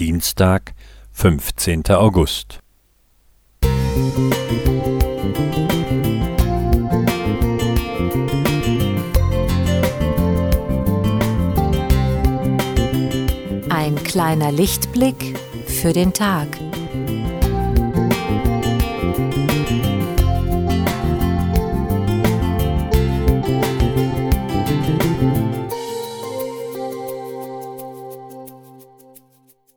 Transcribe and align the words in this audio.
Dienstag, 0.00 0.72
15. 1.12 1.90
August. 1.90 2.60
Ein 13.68 14.02
kleiner 14.02 14.50
Lichtblick 14.50 15.38
für 15.66 15.92
den 15.92 16.14
Tag. 16.14 16.48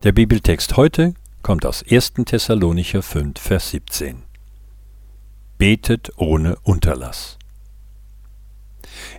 Der 0.03 0.11
Bibeltext 0.11 0.75
heute 0.75 1.13
kommt 1.43 1.65
aus 1.65 1.81
1. 1.89 2.25
Thessalonicher 2.25 3.01
5, 3.01 3.39
Vers 3.39 3.69
17. 3.69 4.23
Betet 5.57 6.11
ohne 6.17 6.57
Unterlass. 6.63 7.39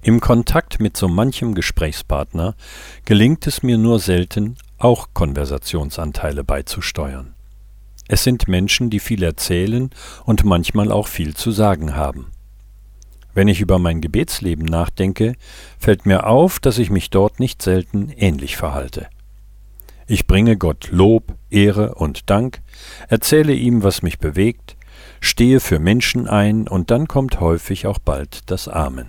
Im 0.02 0.20
Kontakt 0.20 0.80
mit 0.80 0.94
so 0.94 1.08
manchem 1.08 1.54
Gesprächspartner 1.54 2.54
gelingt 3.06 3.46
es 3.46 3.62
mir 3.62 3.78
nur 3.78 3.98
selten, 3.98 4.58
auch 4.76 5.08
Konversationsanteile 5.14 6.44
beizusteuern. 6.44 7.34
Es 8.06 8.22
sind 8.22 8.46
Menschen, 8.46 8.90
die 8.90 9.00
viel 9.00 9.22
erzählen 9.22 9.88
und 10.26 10.44
manchmal 10.44 10.92
auch 10.92 11.08
viel 11.08 11.34
zu 11.34 11.50
sagen 11.50 11.96
haben. 11.96 12.30
Wenn 13.32 13.48
ich 13.48 13.62
über 13.62 13.78
mein 13.78 14.02
Gebetsleben 14.02 14.66
nachdenke, 14.66 15.36
fällt 15.78 16.04
mir 16.04 16.26
auf, 16.26 16.60
dass 16.60 16.76
ich 16.76 16.90
mich 16.90 17.08
dort 17.08 17.40
nicht 17.40 17.62
selten 17.62 18.10
ähnlich 18.10 18.58
verhalte. 18.58 19.08
Ich 20.06 20.26
bringe 20.26 20.58
Gott 20.58 20.88
Lob, 20.90 21.34
Ehre 21.48 21.94
und 21.94 22.28
Dank, 22.28 22.60
erzähle 23.08 23.54
ihm, 23.54 23.82
was 23.82 24.02
mich 24.02 24.18
bewegt, 24.18 24.76
stehe 25.20 25.60
für 25.60 25.78
Menschen 25.78 26.28
ein, 26.28 26.68
und 26.68 26.90
dann 26.90 27.08
kommt 27.08 27.40
häufig 27.40 27.86
auch 27.86 27.98
bald 27.98 28.50
das 28.50 28.68
Amen. 28.68 29.08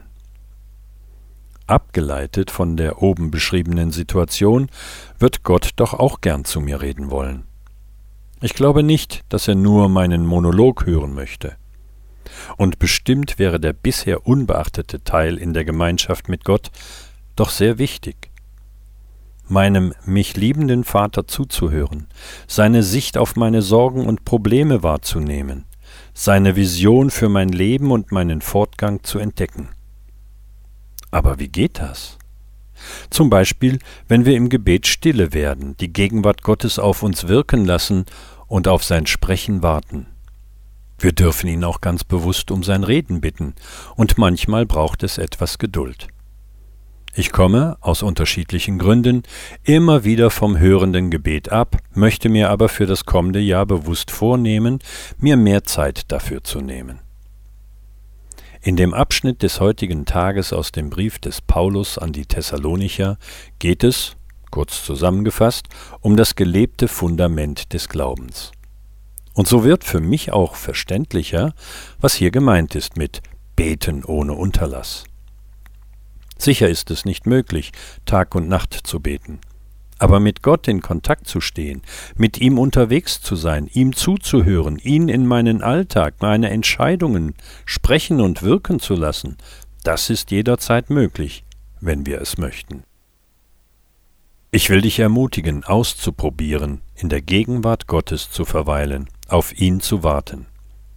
Abgeleitet 1.68 2.50
von 2.50 2.78
der 2.78 3.02
oben 3.02 3.30
beschriebenen 3.30 3.92
Situation 3.92 4.70
wird 5.20 5.44
Gott 5.44 5.72
doch 5.76 5.94
auch 5.94 6.22
gern 6.22 6.46
zu 6.46 6.62
mir 6.62 6.82
reden 6.82 7.12
wollen. 7.12 7.44
Ich 8.42 8.54
glaube 8.54 8.84
nicht, 8.84 9.24
dass 9.30 9.48
er 9.48 9.56
nur 9.56 9.90
meinen 9.90 10.26
Monolog 10.26 10.86
hören 10.86 11.14
möchte. 11.14 11.56
Und 12.58 12.80
bestimmt 12.80 13.40
wäre 13.40 13.60
der 13.60 13.74
bisher 13.74 14.28
unbeachtete 14.28 15.04
Teil 15.04 15.38
in 15.38 15.54
der 15.54 15.66
Gemeinschaft 15.66 16.30
mit 16.30 16.46
Gott 16.46 16.72
doch 17.36 17.50
sehr 17.50 17.80
wichtig 17.80 18.32
meinem 19.48 19.94
mich 20.06 20.36
liebenden 20.36 20.84
Vater 20.84 21.28
zuzuhören, 21.28 22.08
seine 22.48 22.84
Sicht 22.84 23.18
auf 23.18 23.36
meine 23.36 23.62
Sorgen 23.62 24.06
und 24.06 24.26
Probleme 24.26 24.84
wahrzunehmen, 24.84 25.66
seine 26.14 26.56
Vision 26.56 27.10
für 27.10 27.30
mein 27.30 27.50
Leben 27.50 27.92
und 27.92 28.12
meinen 28.12 28.42
Fortgang 28.42 29.04
zu 29.04 29.20
entdecken. 29.20 29.70
Aber 31.12 31.40
wie 31.40 31.48
geht 31.48 31.80
das? 31.80 32.18
Zum 33.10 33.30
Beispiel, 33.30 33.80
wenn 34.08 34.26
wir 34.26 34.36
im 34.36 34.50
Gebet 34.50 34.88
stille 34.88 35.34
werden, 35.34 35.78
die 35.78 35.94
Gegenwart 35.94 36.42
Gottes 36.42 36.78
auf 36.78 37.04
uns 37.04 37.28
wirken 37.28 37.66
lassen 37.66 38.06
und 38.48 38.68
auf 38.68 38.84
sein 38.84 39.08
Sprechen 39.08 39.64
warten. 39.64 40.08
Wir 40.98 41.12
dürfen 41.12 41.48
ihn 41.48 41.64
auch 41.64 41.82
ganz 41.82 42.04
bewusst 42.04 42.52
um 42.52 42.64
sein 42.64 42.84
Reden 42.84 43.22
bitten, 43.22 43.56
und 43.96 44.18
manchmal 44.18 44.66
braucht 44.66 45.04
es 45.04 45.18
etwas 45.18 45.58
Geduld. 45.58 46.08
Ich 47.18 47.32
komme, 47.32 47.78
aus 47.80 48.04
unterschiedlichen 48.04 48.78
Gründen, 48.78 49.24
immer 49.64 50.04
wieder 50.04 50.30
vom 50.30 50.60
hörenden 50.60 51.10
Gebet 51.10 51.50
ab, 51.50 51.78
möchte 51.94 52.28
mir 52.28 52.50
aber 52.50 52.68
für 52.68 52.86
das 52.86 53.06
kommende 53.06 53.40
Jahr 53.40 53.66
bewusst 53.66 54.12
vornehmen, 54.12 54.80
mir 55.18 55.38
mehr 55.38 55.64
Zeit 55.64 56.12
dafür 56.12 56.44
zu 56.44 56.60
nehmen. 56.60 57.00
In 58.62 58.76
dem 58.76 58.94
Abschnitt 58.94 59.44
des 59.44 59.62
heutigen 59.62 60.06
Tages 60.06 60.52
aus 60.52 60.74
dem 60.74 60.90
Brief 60.90 61.18
des 61.18 61.40
Paulus 61.40 61.98
an 61.98 62.12
die 62.12 62.26
Thessalonicher 62.26 63.18
geht 63.60 63.86
es, 63.86 64.18
kurz 64.52 64.84
zusammengefasst, 64.84 65.68
um 66.02 66.18
das 66.18 66.36
gelebte 66.36 66.90
Fundament 66.90 67.72
des 67.72 67.88
Glaubens. 67.88 68.52
Und 69.34 69.48
so 69.48 69.64
wird 69.64 69.86
für 69.86 70.02
mich 70.02 70.34
auch 70.34 70.56
verständlicher, 70.56 71.54
was 72.02 72.16
hier 72.16 72.32
gemeint 72.32 72.76
ist 72.76 72.98
mit 72.98 73.22
Beten 73.56 74.04
ohne 74.04 74.34
Unterlass. 74.34 75.06
Sicher 76.38 76.70
ist 76.70 76.92
es 76.92 77.06
nicht 77.06 77.26
möglich, 77.26 77.72
Tag 78.06 78.36
und 78.36 78.48
Nacht 78.48 78.74
zu 78.74 79.00
beten. 79.00 79.40
Aber 79.98 80.20
mit 80.20 80.44
Gott 80.44 80.68
in 80.68 80.82
Kontakt 80.82 81.28
zu 81.28 81.40
stehen, 81.40 81.82
mit 82.18 82.38
ihm 82.40 82.60
unterwegs 82.60 83.22
zu 83.22 83.36
sein, 83.38 83.70
ihm 83.72 83.94
zuzuhören, 83.94 84.78
ihn 84.78 85.08
in 85.08 85.26
meinen 85.26 85.62
Alltag, 85.64 86.16
meine 86.20 86.50
Entscheidungen 86.50 87.34
sprechen 87.66 88.20
und 88.20 88.44
wirken 88.44 88.80
zu 88.80 88.96
lassen, 88.96 89.38
das 89.84 90.10
ist 90.10 90.32
jederzeit 90.32 90.90
möglich, 90.90 91.46
wenn 91.80 92.06
wir 92.06 92.20
es 92.20 92.38
möchten. 92.38 92.84
Ich 94.52 94.70
will 94.70 94.82
dich 94.82 95.00
ermutigen, 95.00 95.64
auszuprobieren, 95.64 96.82
in 96.96 97.10
der 97.10 97.22
Gegenwart 97.22 97.88
Gottes 97.88 98.32
zu 98.32 98.44
verweilen, 98.44 99.08
auf 99.28 99.58
ihn 99.58 99.80
zu 99.80 100.04
warten 100.04 100.48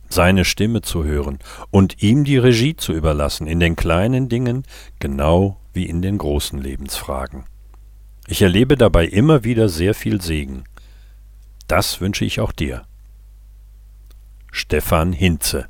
seine 0.09 0.45
Stimme 0.45 0.83
zu 0.83 1.05
hören 1.05 1.39
und 1.71 2.03
ihm 2.03 2.25
die 2.25 2.39
Regie 2.39 2.77
zu 2.77 2.93
überlassen 2.93 3.47
in 3.47 3.61
den 3.61 3.77
kleinen 3.77 4.29
Dingen 4.29 4.65
genau 4.99 5.59
wie 5.73 5.87
in 5.87 6.03
den 6.03 6.19
großen 6.19 6.61
Lebensfragen. 6.61 7.45
Ich 8.27 8.43
erlebe 8.43 8.77
dabei 8.77 9.07
immer 9.07 9.45
wieder 9.45 9.69
sehr 9.69 9.95
viel 9.95 10.21
Segen. 10.21 10.65
Das 11.67 12.01
wünsche 12.01 12.25
ich 12.25 12.41
auch 12.41 12.53
dir. 12.53 12.83
Stefan 14.51 15.13
Hinze 15.13 15.69